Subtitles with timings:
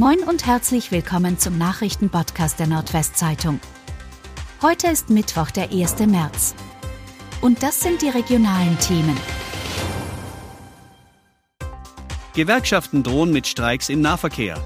[0.00, 3.60] Moin und herzlich willkommen zum Nachrichtenpodcast der Nordwestzeitung.
[4.62, 5.98] Heute ist Mittwoch, der 1.
[6.06, 6.54] März.
[7.42, 9.14] Und das sind die regionalen Themen.
[12.34, 14.56] Gewerkschaften drohen mit Streiks im Nahverkehr.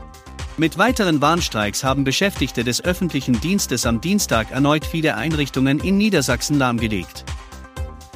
[0.57, 6.61] Mit weiteren Warnstreiks haben Beschäftigte des öffentlichen Dienstes am Dienstag erneut viele Einrichtungen in Niedersachsen
[6.61, 7.25] lahmgelegt.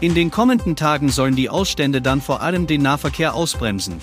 [0.00, 4.00] In den kommenden Tagen sollen die Ausstände dann vor allem den Nahverkehr ausbremsen.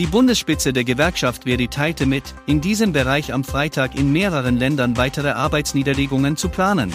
[0.00, 4.96] Die Bundesspitze der Gewerkschaft Verdi teilte mit, in diesem Bereich am Freitag in mehreren Ländern
[4.96, 6.90] weitere Arbeitsniederlegungen zu planen.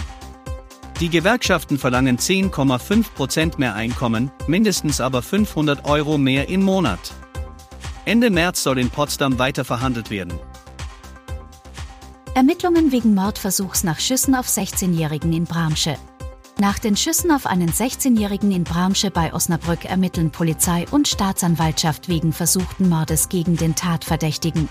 [1.00, 7.14] Die Gewerkschaften verlangen 10,5 Prozent mehr Einkommen, mindestens aber 500 Euro mehr im Monat.
[8.06, 10.40] Ende März soll in Potsdam weiter verhandelt werden.
[12.34, 15.96] Ermittlungen wegen Mordversuchs nach Schüssen auf 16-Jährigen in Bramsche.
[16.58, 22.32] Nach den Schüssen auf einen 16-Jährigen in Bramsche bei Osnabrück ermitteln Polizei und Staatsanwaltschaft wegen
[22.32, 24.70] versuchten Mordes gegen den Tatverdächtigen.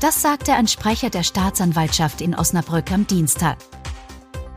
[0.00, 3.56] Das sagte ein Sprecher der Staatsanwaltschaft in Osnabrück am Dienstag.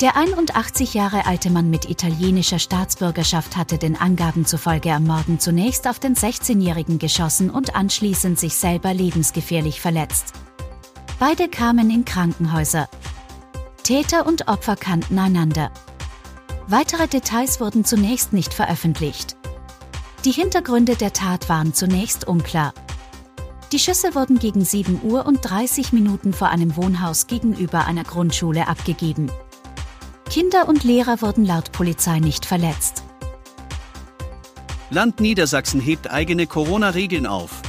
[0.01, 5.87] Der 81 Jahre alte Mann mit italienischer Staatsbürgerschaft hatte den Angaben zufolge am Morgen zunächst
[5.87, 10.33] auf den 16-Jährigen geschossen und anschließend sich selber lebensgefährlich verletzt.
[11.17, 12.89] Beide kamen in Krankenhäuser.
[13.83, 15.71] Täter und Opfer kannten einander.
[16.67, 19.37] Weitere Details wurden zunächst nicht veröffentlicht.
[20.23, 22.73] Die Hintergründe der Tat waren zunächst unklar.
[23.71, 28.67] Die Schüsse wurden gegen 7 Uhr und 30 Minuten vor einem Wohnhaus gegenüber einer Grundschule
[28.67, 29.31] abgegeben.
[30.27, 33.03] Kinder und Lehrer wurden laut Polizei nicht verletzt.
[34.89, 37.61] Land Niedersachsen hebt eigene Corona-Regeln auf.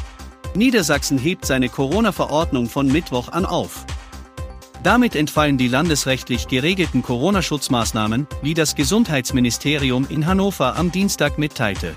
[0.54, 3.84] Niedersachsen hebt seine Corona-Verordnung von Mittwoch an auf.
[4.86, 11.96] Damit entfallen die landesrechtlich geregelten Corona-Schutzmaßnahmen, wie das Gesundheitsministerium in Hannover am Dienstag mitteilte.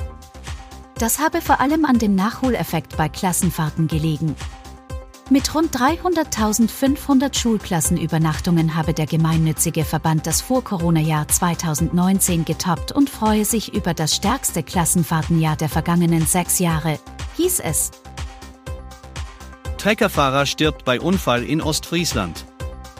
[0.95, 4.35] Das habe vor allem an dem Nachholeffekt bei Klassenfahrten gelegen.
[5.31, 13.73] Mit rund 300.500 Schulklassenübernachtungen habe der gemeinnützige Verband das Vor-Corona-Jahr 2019 getoppt und freue sich
[13.73, 16.99] über das stärkste Klassenfahrtenjahr der vergangenen sechs Jahre,
[17.37, 17.91] hieß es.
[19.77, 22.43] Treckerfahrer stirbt bei Unfall in Ostfriesland.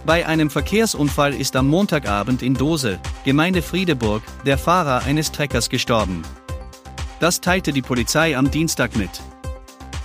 [0.06, 6.22] Bei einem Verkehrsunfall ist am Montagabend in Dose, Gemeinde Friedeburg, der Fahrer eines Treckers gestorben.
[7.20, 9.22] Das teilte die Polizei am Dienstag mit.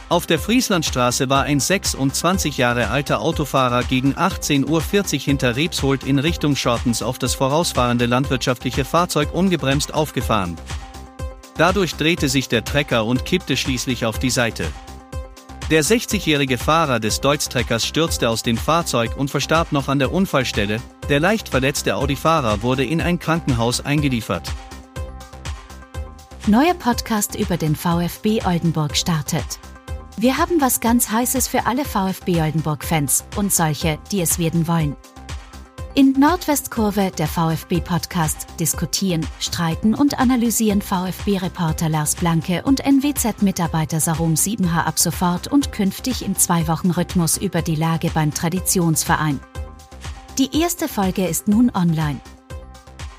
[0.08, 6.20] Auf der Frieslandstraße war ein 26 Jahre alter Autofahrer gegen 18.40 Uhr hinter Rebsholt in
[6.20, 10.56] Richtung Schortens auf das vorausfahrende landwirtschaftliche Fahrzeug ungebremst aufgefahren.
[11.56, 14.68] Dadurch drehte sich der Trecker und kippte schließlich auf die Seite.
[15.70, 20.80] Der 60-jährige Fahrer des Deutz-Treckers stürzte aus dem Fahrzeug und verstarb noch an der Unfallstelle,
[21.08, 24.52] der leicht verletzte Audi-Fahrer wurde in ein Krankenhaus eingeliefert.
[26.46, 29.58] Neuer Podcast über den VfB Oldenburg startet.
[30.19, 34.97] Wir haben was ganz Heißes für alle VfB Oldenburg-Fans und solche, die es werden wollen.
[35.94, 44.84] In Nordwestkurve, der VfB-Podcast, diskutieren, streiten und analysieren VfB-Reporter Lars Blanke und NWZ-Mitarbeiter Sarum 7H
[44.84, 49.39] ab sofort und künftig im Zwei-Wochen-Rhythmus über die Lage beim Traditionsverein.
[50.39, 52.21] Die erste Folge ist nun online.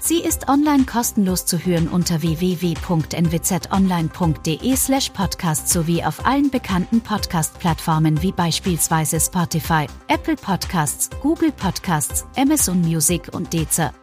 [0.08, 8.32] Sie ist online kostenlos zu hören unter www.nwzonline.de/slash podcast sowie auf allen bekannten Podcast-Plattformen wie
[8.32, 13.94] beispielsweise Spotify, Apple Podcasts, Google Podcasts, Amazon Music und Deezer.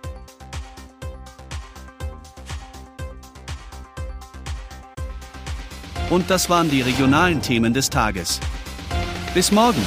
[6.10, 8.40] Und das waren die regionalen Themen des Tages.
[9.32, 9.80] Bis morgen!